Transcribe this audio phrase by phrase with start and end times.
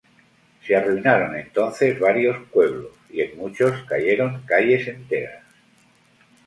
[0.65, 5.43] Se arruinaron entonces varios pueblos y en muchos cayeron calles enteras.